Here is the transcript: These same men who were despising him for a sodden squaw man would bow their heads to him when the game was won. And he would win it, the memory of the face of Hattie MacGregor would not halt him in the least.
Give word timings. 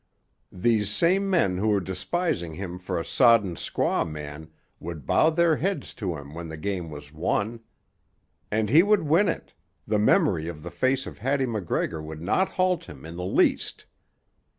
These 0.51 0.89
same 0.89 1.29
men 1.29 1.59
who 1.59 1.67
were 1.67 1.79
despising 1.79 2.55
him 2.55 2.79
for 2.79 2.99
a 2.99 3.05
sodden 3.05 3.53
squaw 3.53 4.03
man 4.03 4.49
would 4.79 5.05
bow 5.05 5.29
their 5.29 5.57
heads 5.57 5.93
to 5.93 6.15
him 6.17 6.33
when 6.33 6.47
the 6.47 6.57
game 6.57 6.89
was 6.89 7.13
won. 7.13 7.59
And 8.49 8.71
he 8.71 8.81
would 8.81 9.03
win 9.03 9.29
it, 9.29 9.53
the 9.85 9.99
memory 9.99 10.47
of 10.47 10.63
the 10.63 10.71
face 10.71 11.05
of 11.05 11.19
Hattie 11.19 11.45
MacGregor 11.45 12.01
would 12.01 12.19
not 12.23 12.49
halt 12.49 12.85
him 12.85 13.05
in 13.05 13.15
the 13.15 13.25
least. 13.27 13.85